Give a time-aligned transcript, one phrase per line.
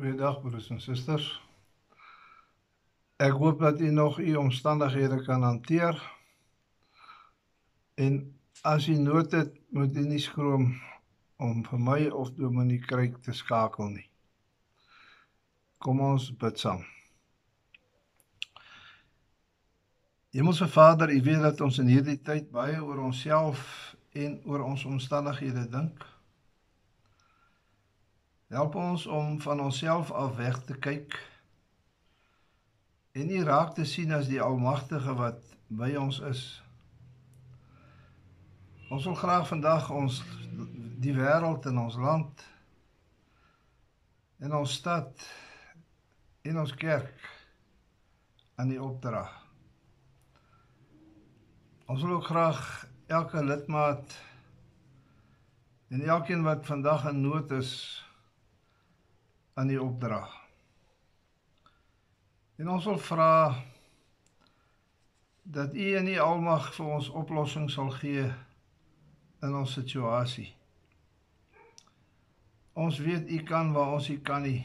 [0.00, 1.26] Goeiedag broers en susters.
[3.20, 5.98] Ek hoop dat u nog u omstandighede kan hanteer.
[7.94, 8.14] En
[8.62, 10.70] as u nood het, moet u nie skroom
[11.36, 14.06] om vir my of Dominee Kruik te skakel nie.
[15.84, 16.80] Kom ons bid saam.
[20.32, 24.88] Hemelse Vader, U weet dat ons in hierdie tyd baie oor onsself en oor ons
[24.88, 26.08] omstandighede dink.
[28.50, 31.14] Help ons om van onsself af weg te kyk
[33.14, 36.42] en nie raak te sien as die Almagtige wat by ons is.
[38.90, 40.18] Ons wil graag vandag ons
[40.98, 42.42] die wêreld en ons land
[44.42, 45.28] en ons stad
[46.42, 47.30] en ons kerk
[48.58, 49.28] aan die opdra.
[51.86, 52.66] Ons wil ook graag
[53.06, 54.20] elke lidmaat
[55.94, 57.74] en elkeen wat vandag in nood is
[59.60, 60.30] aan die opdrag.
[62.56, 63.32] En ons wil vra
[65.42, 68.24] dat U in die almag vir ons oplossing sal gee
[69.44, 70.48] in ons situasie.
[72.72, 74.62] Ons weet U kan waar ons U kan nie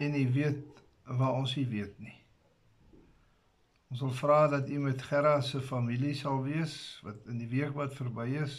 [0.00, 2.16] en U weet waar ons U weet nie.
[3.90, 6.74] Ons wil vra dat U met Gerra se familie sal wees
[7.06, 8.58] wat in die week wat verby is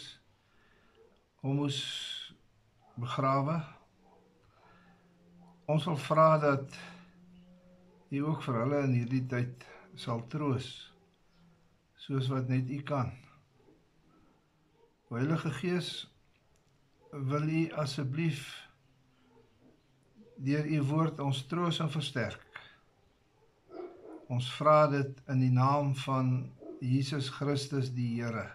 [1.42, 1.82] hom moes
[3.00, 3.60] begrawe
[5.72, 6.74] Ons wil vra dat
[8.12, 9.62] U ook vir hulle in hierdie tyd
[9.96, 10.66] sal troos
[12.02, 13.12] soos wat net U kan.
[15.08, 15.90] O Heilige Gees,
[17.12, 18.42] wil U asseblief
[20.42, 22.60] deur U woord ons troos en versterk.
[24.32, 26.34] Ons vra dit in die naam van
[26.80, 28.48] Jesus Christus die Here.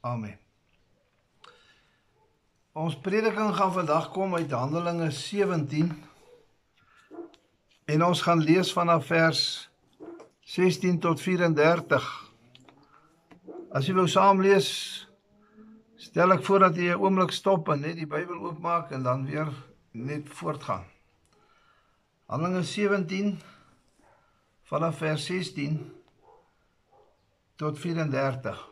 [0.00, 0.41] Amen.
[2.72, 5.90] Ons prediking gaan vandag kom uit Handelinge 17
[7.84, 9.42] en ons gaan lees vanaf vers
[10.40, 12.06] 16 tot 34.
[13.76, 14.70] As jy wou saam lees,
[16.00, 19.28] stel ek voor dat jy 'n oomblik stop en net die Bybel oopmaak en dan
[19.28, 19.52] weer
[19.92, 20.88] net voortgaan.
[22.24, 23.36] Handelinge 17
[24.64, 25.92] vanaf vers 16
[27.56, 28.71] tot 34.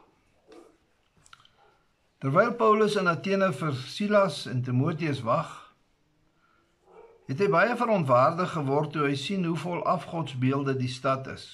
[2.21, 5.55] Terwyl Paulus in Athene vir Silas en Timoteus wag,
[7.31, 11.47] het hy baie verontwaardig geword toe hy sien hoe vol afgodsbeelde die stad is.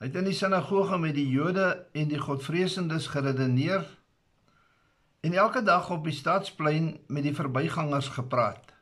[0.00, 3.84] Hy het in die sinagoge met die Jode en die Godvreesendes geredeneer
[5.20, 8.72] en elke dag op die stadsplein met die verbygangers gepraat.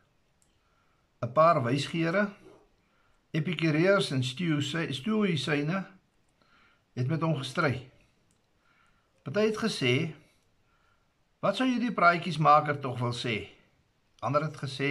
[1.19, 2.29] 'n Paar wysgeere,
[3.35, 5.85] Epikureërs en Stoïsyne
[6.95, 7.91] het met hom gestry.
[9.27, 9.93] Party het gesê
[11.43, 13.49] wat sou hierdie praatjiesmaker tog wil sê?
[14.23, 14.91] Ander het gesê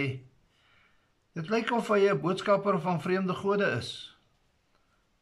[1.38, 4.12] dit lyk of hy 'n boodskapper van vreemde gode is.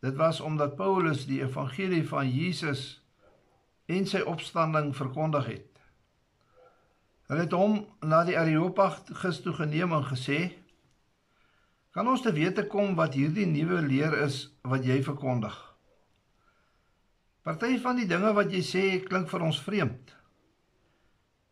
[0.03, 3.05] Dit was omdat Paulus die evangelie van Jesus
[3.87, 5.71] en sy opstanding verkondig het.
[7.27, 10.53] Hulle het hom na die Areopagus toe geneem en gesê:
[11.91, 15.74] "Kan ons te wete kom wat hierdie nuwe leer is wat jy verkondig?"
[17.45, 20.13] Party van die dinge wat jy sê klink vir ons vreemd.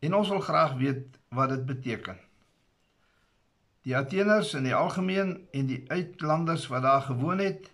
[0.01, 2.17] En ons wil graag weet wat dit beteken.
[3.85, 7.69] Die Atheners in die algemeen en die uitlanders wat daar gewoon het,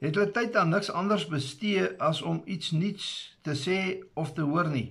[0.00, 3.06] het hulle tyd aan niks anders bestee as om iets nuuts
[3.46, 3.78] te sê
[4.18, 4.88] of te hoor nie.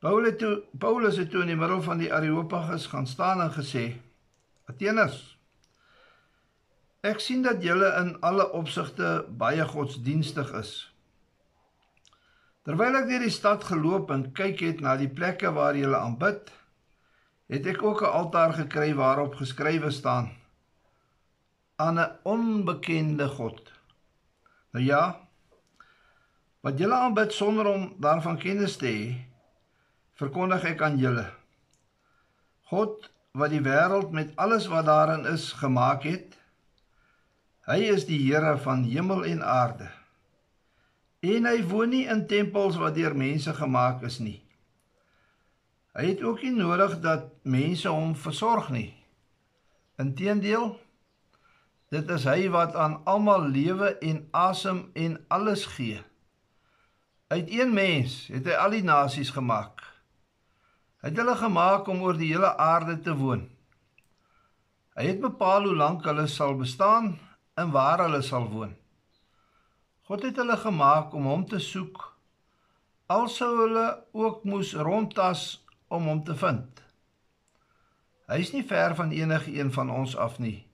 [0.00, 3.52] Paulus het toe Paulus het toe in die middel van die Areopagus gaan staan en
[3.52, 4.00] gesê:
[4.64, 5.29] Atheners,
[7.00, 10.72] Ek sien dat julle in alle opsigte baie godsdienstig is.
[12.68, 16.50] Terwyl ek deur die stad geloop en kyk het na die plekke waar julle aanbid,
[17.48, 20.28] het ek ook 'n altaar gekry waarop geskrywe staan:
[21.76, 23.72] aan 'n onbekende God.
[24.72, 25.28] Nou ja,
[26.60, 29.16] wat julle aanbid sonder om daarvan kennis te hê,
[30.12, 31.32] verkondig ek aan julle.
[32.68, 36.39] God wat die wêreld met alles wat daarin is gemaak het,
[37.70, 39.86] Hy is die Here van hemel en aarde.
[41.22, 44.40] En hy woon nie in tempels wat deur mense gemaak is nie.
[45.94, 48.88] Hy het ook nie nodig dat mense hom versorg nie.
[50.02, 50.72] Inteendeel,
[51.94, 56.02] dit is hy wat aan almal lewe en asem en alles gee.
[57.30, 59.78] Uit een mens het hy al die nasies gemaak.
[61.04, 63.46] Hy het hulle gemaak om oor die hele aarde te woon.
[64.98, 67.14] Hy het bepaal hoe lank hulle sal bestaan
[67.60, 68.72] en waar hulle sal woon.
[70.08, 72.06] God het hulle gemaak om hom te soek,
[73.10, 73.86] al sou hulle
[74.16, 75.42] ook moes rondtas
[75.88, 76.80] om hom te vind.
[78.30, 80.66] Hy's nie ver van enige een van ons af nie.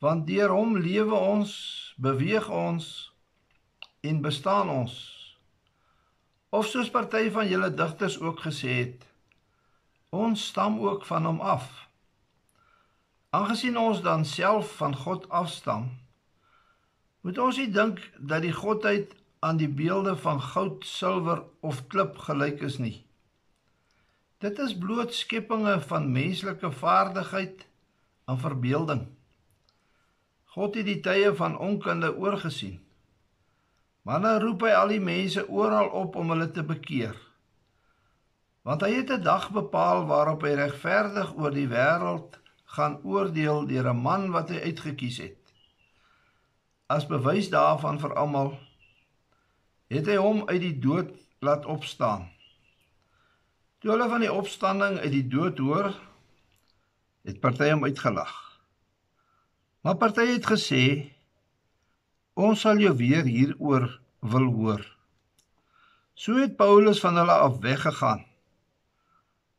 [0.00, 1.52] Want deur hom lewe ons,
[2.00, 2.86] beweeg ons
[4.00, 4.94] en bestaan ons.
[6.50, 9.04] Of soos party van julle digters ook gesê het,
[10.10, 11.68] ons stam ook van hom af.
[13.32, 15.86] Aangesien ons dan self van God afstam,
[17.24, 22.18] moet ons nie dink dat die godheid aan die beelde van goud, silwer of klip
[22.26, 22.98] gelyk is nie.
[24.44, 27.64] Dit is bloot skepinge van menslike vaardigheid
[28.28, 29.06] en verbeelding.
[30.52, 32.82] God het die tye van onkunde oorgesien.
[34.04, 37.16] Maar nou roep hy al die mense oral op om hulle te bekeer.
[38.68, 42.41] Want hy het 'n dag bepaal waarop hy regverdig oor die wêreld
[42.72, 45.40] gaan oordeel deur 'n man wat hy uitget kies het.
[46.86, 48.58] As bewys daarvan vir almal
[49.92, 51.10] het hy hom uit die dood
[51.44, 52.30] laat opstaan.
[53.78, 55.92] Toe hulle van die opstanding uit die dood hoor,
[57.28, 58.32] het party hom uitgelag.
[59.82, 61.12] Maar party het gesê
[62.34, 64.84] ons sal jou weer hieroor wil hoor.
[66.14, 68.31] So het Paulus van hulle af weggegaan.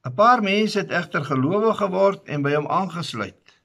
[0.04, 3.56] 'n Paar mense het egter gelowig geword en by hom aangesluit.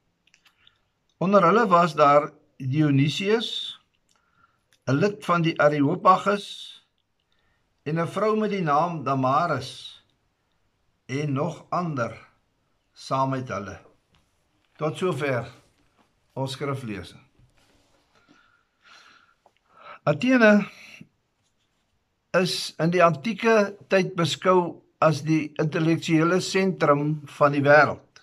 [1.19, 3.81] Onder hulle was daar Dionysius,
[4.87, 6.46] 'n lid van die Areopagus
[7.82, 10.05] en 'n vrou met die naam Damaris
[11.06, 12.29] en nog ander
[12.93, 13.79] saam met hulle.
[14.76, 15.50] Tot sover
[16.32, 17.23] ons skriflesing.
[20.02, 20.69] Athene
[22.31, 28.23] is in die antieke tyd beskou as die intellektuele sentrum van die wêreld.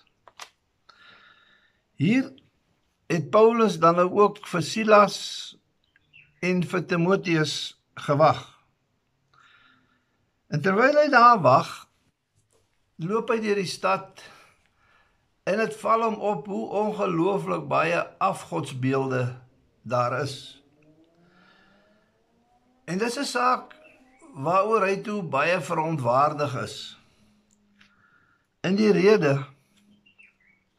[1.96, 2.28] Hier
[3.08, 5.18] het Paulus dan nou ook vir Silas
[6.44, 7.54] en vir Timoteus
[8.06, 8.42] gewag.
[10.52, 11.70] En terwyl hy daar wag,
[13.00, 14.20] loop hy deur die stad
[15.46, 19.24] en dit val hom op hoe ongelooflik baie afgodsbeelde
[19.86, 20.36] daar is.
[22.86, 23.75] En dis 'n saak
[24.36, 26.76] waaroor hy toe baie verontwaardig is.
[28.60, 29.38] In die rede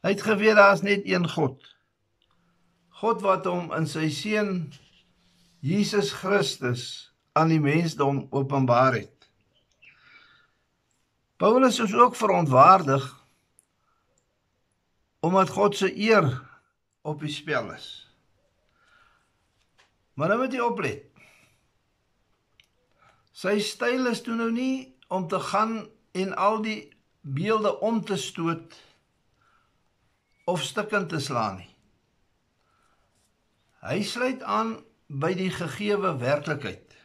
[0.04, 1.58] hy het geweet daar's net een God.
[3.02, 4.68] God wat hom in sy seun
[5.58, 6.84] Jesus Christus
[7.34, 9.26] aan die mensdom openbaar het.
[11.38, 13.04] Paulus is ook verontwaardig
[15.22, 16.30] omdat God se eer
[17.02, 18.06] op die spel is.
[20.14, 21.08] Maar nou moet jy oplet.
[23.38, 25.84] Sy styl is toe nou nie om te gaan
[26.18, 26.80] en al die
[27.22, 28.74] beelde om te stoot
[30.50, 31.70] of stukkend te slaan nie.
[33.84, 34.72] Hy sluit aan
[35.06, 36.96] by die gegeewe werklikheid.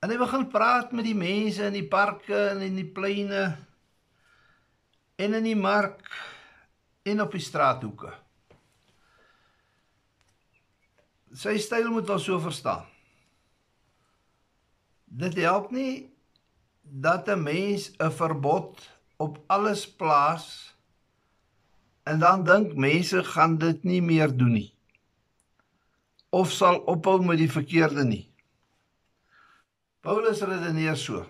[0.00, 3.44] En hy begin praat met die mense in die parke en in die pleine
[5.20, 6.08] en in die mark
[7.04, 8.14] en op die straathoeke.
[11.36, 12.93] Sy styl moet ons so verstaan.
[15.14, 16.10] Dit help nie
[16.82, 20.74] dat 'n mens 'n verbod op alles plaas
[22.02, 24.74] en dan dink mense gaan dit nie meer doen nie
[26.34, 28.24] of sal ophou met die verkeerde nie.
[30.02, 31.22] Paulus redeneer so.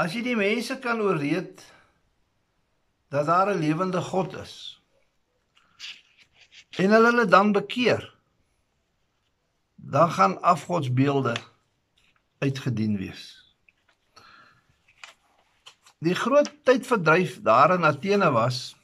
[0.00, 1.60] As jy die mense kan ooreed
[3.12, 4.54] dat daar 'n lewende God is
[6.80, 8.02] en hulle hulle dan bekeer,
[9.82, 11.36] dan gaan afgodsbeelde
[12.38, 13.54] uitgedien wees.
[15.98, 18.76] Die groot tydverdryf daar in Athene was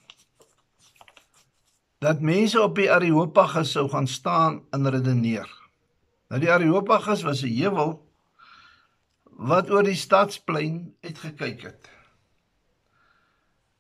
[1.99, 5.49] dat mense op die Areopagus sou gaan staan en redeneer.
[6.29, 8.07] Nou die Areopagus was 'n heuwel
[9.23, 11.91] wat oor die stadsplein uitgekyk het.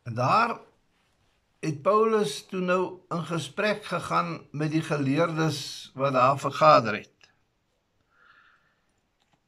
[0.02, 0.58] En daar
[1.61, 7.31] het Paulus toe nou in gesprek gegaan met die geleerdes wat daar vergader het.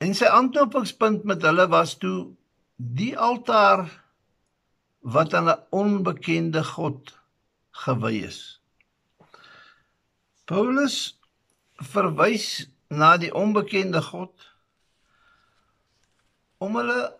[0.00, 2.33] En sy aanknopingspunt met hulle was toe
[2.76, 3.85] die altaar
[5.00, 7.14] wat aan 'n onbekende God
[7.71, 8.61] gewy is.
[10.45, 11.19] Paulus
[11.75, 14.35] verwys na die onbekende God
[16.59, 17.17] om hulle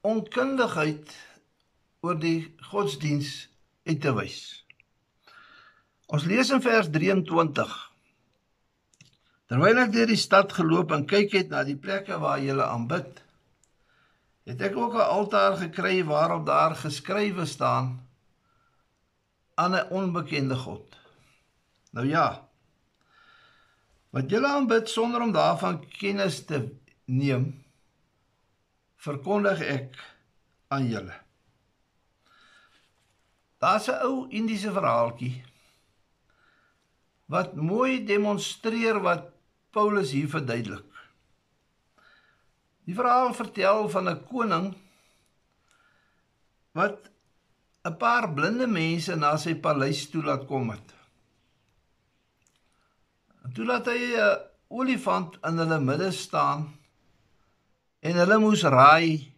[0.00, 1.16] onkundigheid
[2.00, 3.50] oor die godsdiens
[3.86, 4.40] uit te wys.
[6.10, 7.72] Ons lees in vers 23.
[9.50, 13.22] Terwyl ek deur die stad geloop en kyk het na die plekke waar hulle aanbid,
[14.50, 18.00] het ek ook 'n altaar gekry waarop daar geskrywe staan
[19.54, 20.96] aan 'n onbekende God.
[21.90, 22.48] Nou ja,
[24.10, 26.68] wat julle aanbid sonder om daarvan kennis te
[27.04, 27.64] neem
[28.96, 29.98] verkondig ek
[30.68, 31.29] aan julle
[33.60, 35.44] Daar's 'n ou Indiese verhaaltjie
[37.30, 39.28] wat mooi demonstreer wat
[39.70, 40.86] Paulus hier verduidelik.
[42.88, 44.74] Die verhaal vertel van 'n koning
[46.72, 47.10] wat
[47.84, 50.88] 'n paar blinde mense na sy paleis toe laat kom het.
[53.44, 56.78] En toe laat hy 'n olifant in hulle midde staan
[58.00, 59.32] en hulle moes raai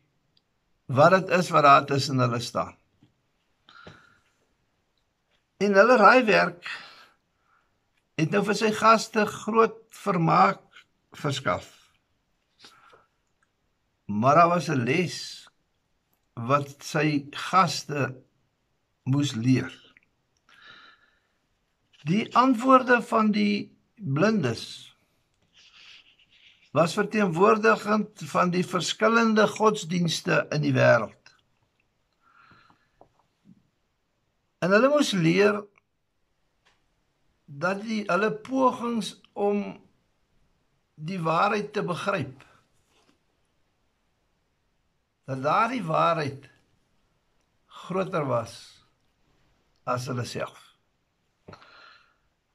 [0.87, 2.82] wat dit is wat daar tussen hulle staan.
[5.63, 6.67] En hulle raaiwerk
[8.19, 10.63] het nou vir sy gaste groot vermaak
[11.23, 11.69] verskaf.
[14.11, 15.19] Maar daar was 'n les
[16.35, 18.17] wat sy gaste
[19.05, 19.73] moes leer.
[22.05, 24.97] Die antwoorde van die blindes
[26.73, 31.22] was verteenwoordigend van die verskillende godsdienste in die wêreld.
[34.63, 35.59] En hulle moes leer
[37.45, 39.65] dat die hulle pogings om
[40.95, 42.47] die waarheid te begryp
[45.27, 46.49] dat daardie waarheid
[47.83, 48.55] groter was
[49.89, 50.59] as hulle self.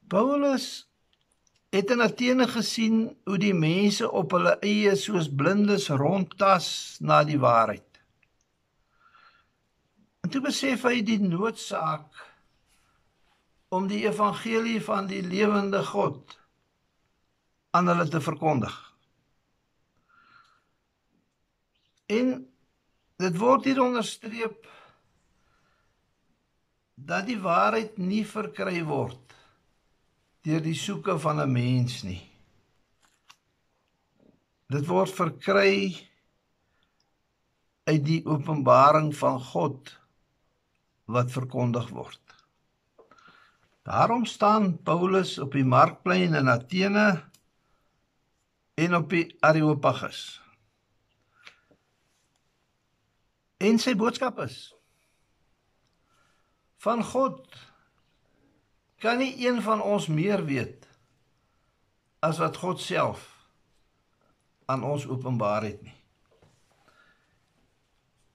[0.08, 0.88] Paulus
[1.76, 6.70] het in Athene gesien hoe die mense op hulle eie soos blindes rondtas
[7.04, 7.87] na die waarheid.
[10.28, 12.18] En toe besef hy die noodsaak
[13.72, 16.34] om die evangelie van die lewende God
[17.72, 18.74] aan hulle te verkondig.
[22.12, 22.34] En
[23.24, 24.68] dit word hier onderstreep
[27.08, 29.38] dat die waarheid nie verkry word
[30.44, 32.20] deur die soeke van 'n mens nie.
[34.76, 35.96] Dit word verkry
[37.88, 39.96] uit die openbaring van God
[41.08, 42.22] wat verkondig word.
[43.88, 47.24] Daarom staan Paulus op die markplein in Athene
[48.76, 50.42] en op die Areopagus.
[53.58, 54.76] En sy boodskap is
[56.84, 57.56] van God
[59.02, 60.86] kan nie een van ons meer weet
[62.20, 63.26] as wat God self
[64.68, 65.96] aan ons openbaar het nie.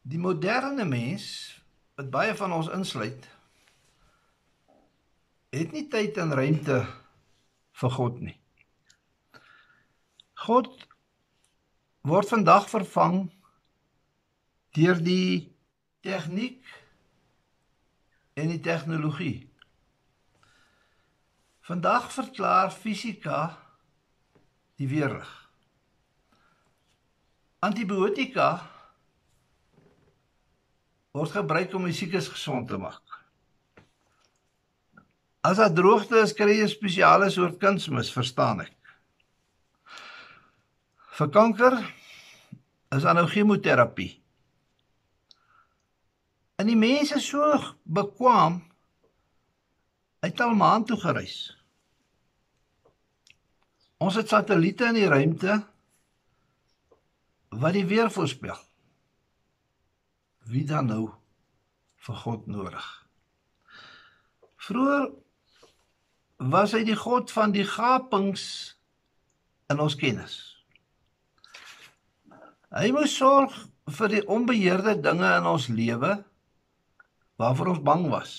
[0.02, 1.62] Die moderne mens
[1.95, 3.29] wat baie van ons insluit
[5.53, 6.79] het nie tyd en ruimte
[7.77, 8.37] vir God nie.
[10.47, 10.71] God
[12.09, 13.19] word vandag vervang
[14.73, 15.53] deur die
[16.03, 16.65] tegniek
[18.35, 19.45] en die tegnologie.
[21.69, 23.45] Vandag verklaar fisika
[24.81, 25.31] die weerlig.
[27.63, 28.72] Antibiotika
[31.12, 33.19] word gebruik om die siekes gesond te maak.
[35.45, 38.76] As daar droogte is, kry jy 'n spesiale soort kunsmis, verstaan ek.
[41.19, 41.75] Vir kanker
[42.97, 44.23] is daar nou chemoterapie.
[46.57, 47.42] En die mense so
[47.85, 48.62] bekwam
[50.23, 51.57] uit al maan toe gereis.
[53.99, 55.62] Ons het satelliete in die ruimte
[57.50, 58.72] wat die weer voorspel.
[60.51, 61.11] Wie dan nou
[62.03, 62.87] vir God nodig?
[64.63, 65.11] Vroeger
[66.53, 68.45] was hy die God van die gapings
[69.71, 70.39] in ons kennis.
[72.73, 73.55] Hy moes sorg
[73.99, 76.17] vir die onbeheerde dinge in ons lewe
[77.41, 78.35] waarvoor ons bang was.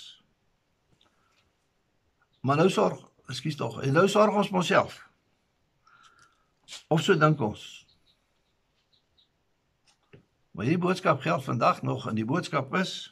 [2.43, 2.99] Maar nou sorg,
[3.31, 4.97] ekskuus tog, en nou sorg ons myself.
[6.91, 7.82] Of so dink ons.
[10.53, 13.09] Maar die boodskap geld vandag nog en die boodskap is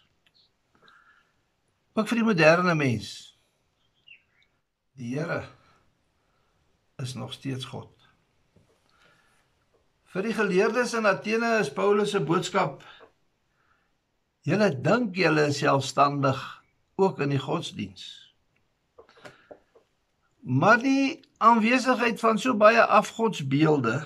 [1.94, 3.08] ook vir die moderne mens.
[4.94, 5.42] Die Here
[7.02, 7.90] is nog steeds God.
[10.14, 12.86] Vir die geleerdes in Athene is Paulus se boodskap:
[14.46, 16.40] Julle dink julle is selfstandig
[17.02, 18.06] ook in die godsdiens.
[20.42, 24.04] Maar die aanwesigheid van so baie afgodsbeelde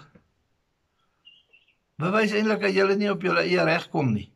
[2.01, 4.27] bewys eintlik dat julle nie op julle eie reg kom nie.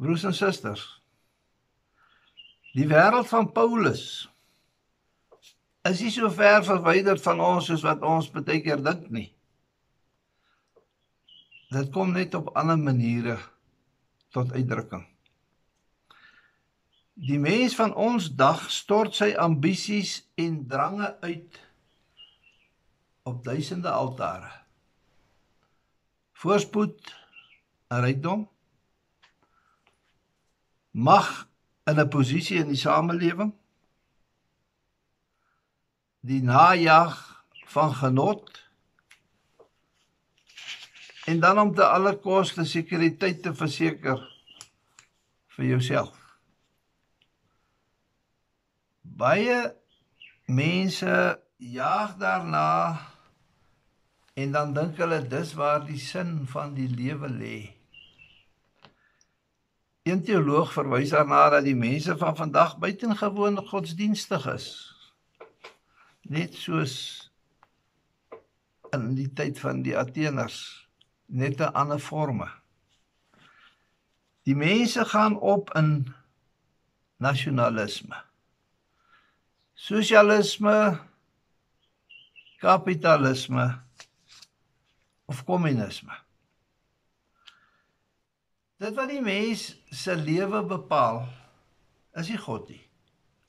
[0.00, 1.02] Broers en susters,
[2.72, 4.04] Die wêreld van Paulus
[5.84, 9.28] is nie so ver verwyder van ons soos wat ons baie keer dink nie.
[11.72, 13.36] Dit kom net op ander maniere
[14.32, 15.04] tot uitdrukking.
[17.28, 21.60] Die mens van ons dag stort sy ambisies en drange uit
[23.28, 24.48] op duisende altare.
[26.42, 27.14] Voorspoed,
[27.86, 28.48] rykdom,
[30.90, 31.28] mag
[31.84, 33.52] in 'n posisie in die samelewing
[36.20, 37.44] die najag
[37.74, 38.70] van genot.
[41.24, 44.18] En dan om te alle koste sekuriteit te verseker
[45.54, 46.18] vir jouself.
[49.02, 49.74] Baie
[50.46, 52.68] mense jaag daarna
[54.34, 57.58] en dan dink hulle dis waar die sin van die lewe lê.
[60.08, 64.68] Een teoloog verwys daarna dat die mense van vandag buitengewoon godsdienstig is.
[66.22, 66.94] Net soos
[68.96, 70.88] in die tyd van die Ateners,
[71.26, 72.48] net 'n ander forme.
[74.42, 76.14] Die mense gaan op in
[77.16, 78.16] nasionalisme.
[79.74, 80.98] Sosialisme,
[82.58, 83.82] kapitalisme
[85.32, 86.14] of kommunisme.
[88.82, 91.24] Dit wat die mens se lewe bepaal,
[92.18, 92.82] is nie God nie.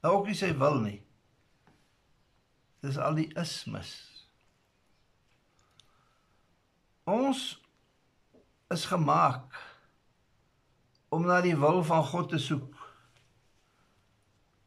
[0.04, 1.00] Nou ook nie sy wil nie.
[2.84, 3.92] Dis al die ismes.
[7.08, 7.44] Ons
[8.72, 9.58] is gemaak
[11.14, 12.80] om na die wil van God te soek.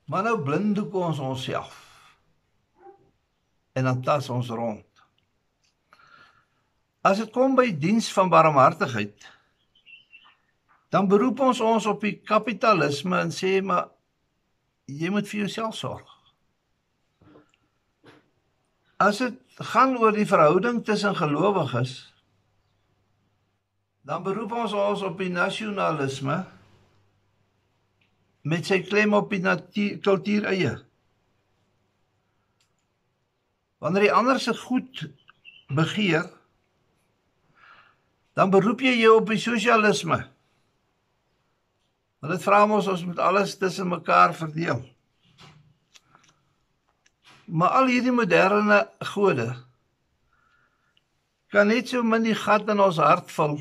[0.07, 1.79] Maar nou blindoek ons onsself.
[3.77, 4.86] En dan tas ons rond.
[7.07, 9.29] As dit kom by diens van barmhartigheid,
[10.91, 13.91] dan beroep ons ons op die kapitalisme en sê maar
[14.91, 16.07] jy moet vir jouself sorg.
[19.03, 21.95] As dit gaan oor die verhouding tussen gelowiges,
[24.07, 26.39] dan beroep ons ons op die nasionalisme
[28.47, 29.33] met sy klem op
[29.75, 30.77] die kultuur eie.
[33.83, 35.09] Wanneer die ander se goed
[35.75, 36.31] begeer,
[38.37, 40.19] dan beroep jy jou op die sosialisme.
[42.21, 44.82] Want dit vra ons ons moet alles tussen mekaar verdeel.
[47.47, 48.82] Maar al hierdie moderne
[49.15, 49.49] gode
[51.54, 53.56] kan net so min die gat in ons hart vul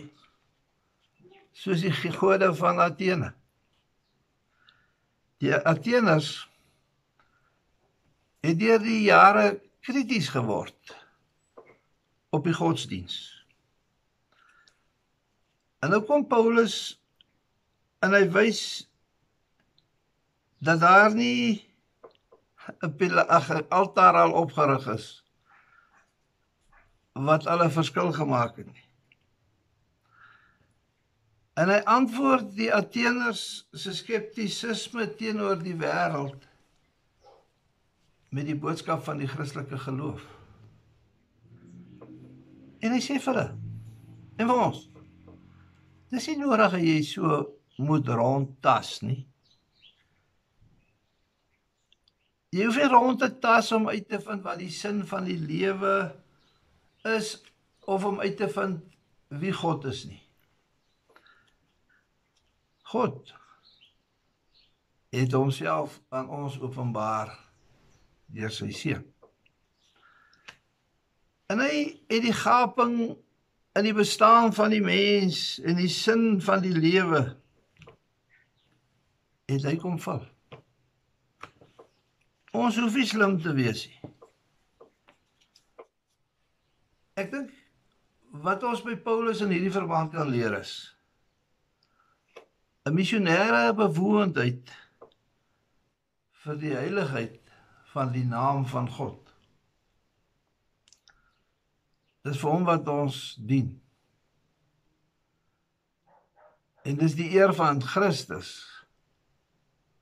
[1.55, 3.29] soos die gode van Athene.
[5.39, 6.49] Die Atheners
[8.43, 10.97] het deur die jare krities geword
[12.35, 13.34] op die godsdiens.
[15.79, 16.95] En nou kom Paulus
[18.05, 18.61] en hy wys
[20.65, 21.65] dat daar nie
[22.81, 25.23] 'n altaar al opgerig is
[27.13, 28.83] wat alle verskil gemaak het nie.
[31.55, 36.43] En hy antwoord die Ateners se skeptisisme teenoor die wêreld
[38.29, 40.25] met die boodskap van die Christelike geloof.
[42.79, 43.47] En hy sê vir hulle
[44.35, 44.81] en vir ons
[46.13, 47.39] Dis nie nodig dat jy so
[47.81, 49.23] moet rondtas nie.
[52.55, 55.39] Jy hoef nie rond te tas om uit te vind wat die sin van die
[55.39, 55.95] lewe
[57.15, 57.33] is
[57.89, 58.85] of om uit te vind
[59.41, 60.21] wie God is nie.
[62.93, 63.33] God
[65.15, 67.33] het homself aan ons openbaar
[68.31, 69.03] deur sy seun.
[71.51, 72.95] En hy het die gaping
[73.75, 77.25] in die bestaan van die mens en die sin van die lewe
[79.51, 80.23] het hy kom val.
[82.55, 84.11] Ons hoef nie slim te wees nie.
[87.19, 87.51] Ek dink
[88.45, 90.73] wat ons by Paulus in hierdie verband kan leer is
[92.85, 94.71] 'n missionêre bewoondheid
[96.43, 97.39] vir die heiligheid
[97.93, 99.24] van die naam van God.
[102.25, 103.69] Dis vir hom wat ons dien.
[106.85, 108.55] En dis die eer van Christus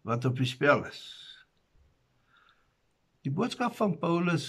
[0.07, 1.03] wat op die spel is.
[3.23, 4.47] Die boodskap van Paulus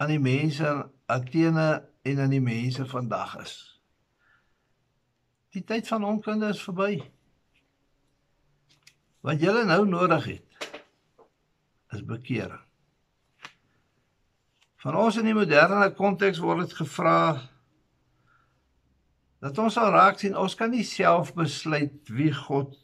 [0.00, 1.68] aan die mense in Athene
[2.02, 3.56] en aan die mense vandag is.
[5.56, 6.98] Die tyd van onkunde is verby.
[9.24, 10.68] Wat julle nou nodig het
[11.96, 12.67] is bekering.
[14.78, 17.18] Van ons in die moderne konteks word dit gevra
[19.42, 22.74] dat ons sal raak sien ons kan nie self besluit wie God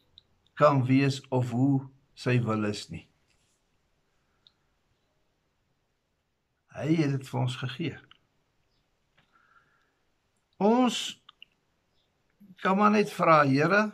[0.59, 1.85] kan wees of hoe
[2.19, 3.05] sy wil is nie.
[6.75, 7.97] Hy het dit vir ons gegee.
[10.59, 11.01] Ons
[12.63, 13.87] kan maar net vra, Here,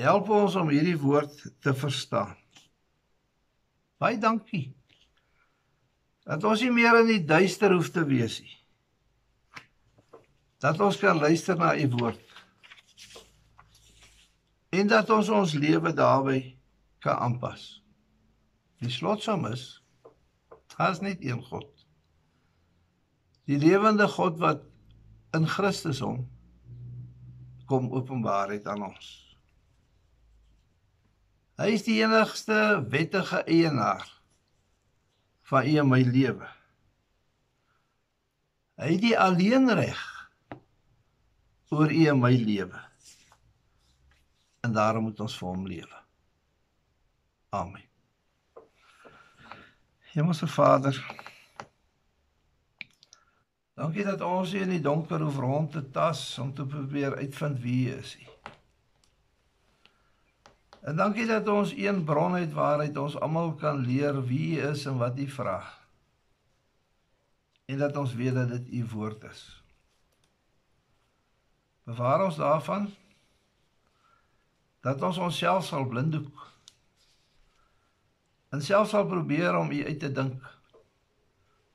[0.00, 2.36] help ons om hierdie woord te verstaan.
[4.00, 4.70] Baie dankie.
[6.28, 8.56] Dat ons nie meer in die duister hoef te wees nie.
[10.60, 12.26] Dat ons kan luister na u woord
[14.70, 16.38] en dat ons ons lewe daarby
[17.02, 17.80] kan aanpas.
[18.78, 19.80] Die slotsom is
[20.76, 21.68] daar's net een God.
[23.44, 24.62] Die lewende God wat
[25.36, 26.22] in Christus hom
[27.68, 29.10] kom openbaar het aan ons.
[31.60, 34.06] Hy is die enigste wettige eienaar
[35.50, 36.48] van u en my lewe.
[38.80, 40.00] Hy het die alleenreg
[41.74, 42.80] oor u en my lewe.
[44.62, 46.02] En daarom moet ons vir hom lewe.
[47.50, 47.86] Amen.
[50.10, 50.96] Hemelse Vader,
[53.78, 57.62] dankie dat ons hier in die donker hoef rond te tas om te probeer uitvind
[57.62, 58.16] wie U is.
[60.80, 64.86] En dankie dat ons een bron het waaruit ons almal kan leer wie U is
[64.86, 65.58] en wat U vra.
[67.66, 69.42] En dat ons weet dat dit U woord is.
[71.84, 72.88] Bewaar ons daarvan
[74.80, 76.46] dat ons onsself sal blinddoek
[78.50, 80.46] en selfs sal probeer om u uit te dink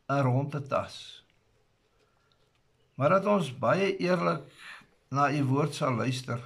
[0.05, 0.97] en rond te tas.
[2.95, 4.43] Maar dat ons baie eerlik
[5.09, 6.41] na u woord sal luister.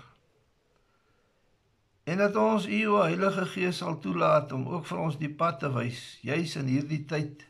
[2.09, 5.59] En dat ons u o Heilige Gees sal toelaat om ook vir ons die pad
[5.61, 7.43] te wys, juis in hierdie tyd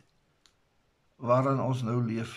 [1.30, 2.34] waarin ons nou leef.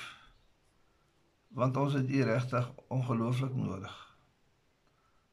[1.58, 3.96] Want ons het u regtig ongelooflik nodig.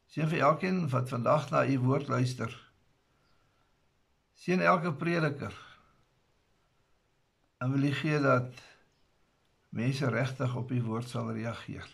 [0.09, 2.55] Seën vir elkeen wat vandag na u woord luister.
[4.33, 5.53] Sien elke prediker.
[7.59, 8.61] En wil U gee dat
[9.69, 11.89] mense regtig op U woord sal reageer.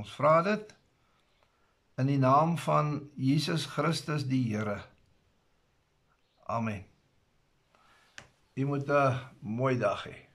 [0.00, 0.74] Ons vra dit
[1.96, 4.82] in die naam van Jesus Christus die Here.
[6.46, 6.84] Amen.
[8.54, 10.33] U moet 'n mooi dag hê.